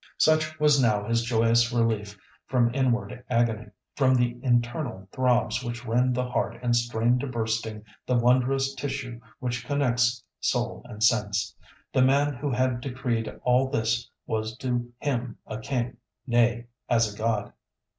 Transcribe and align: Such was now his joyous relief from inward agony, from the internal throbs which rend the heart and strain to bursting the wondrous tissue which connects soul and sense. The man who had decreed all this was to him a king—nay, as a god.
Such 0.17 0.59
was 0.59 0.81
now 0.81 1.05
his 1.05 1.21
joyous 1.23 1.71
relief 1.71 2.17
from 2.47 2.73
inward 2.73 3.23
agony, 3.29 3.67
from 3.95 4.15
the 4.15 4.39
internal 4.41 5.07
throbs 5.11 5.63
which 5.63 5.85
rend 5.85 6.15
the 6.15 6.27
heart 6.27 6.57
and 6.63 6.75
strain 6.75 7.19
to 7.19 7.27
bursting 7.27 7.83
the 8.07 8.15
wondrous 8.17 8.73
tissue 8.73 9.19
which 9.37 9.63
connects 9.63 10.23
soul 10.39 10.81
and 10.89 11.03
sense. 11.03 11.53
The 11.93 12.01
man 12.01 12.33
who 12.33 12.49
had 12.49 12.81
decreed 12.81 13.31
all 13.43 13.69
this 13.69 14.09
was 14.25 14.57
to 14.57 14.91
him 14.97 15.37
a 15.45 15.59
king—nay, 15.59 16.65
as 16.89 17.13
a 17.13 17.15
god. 17.15 17.53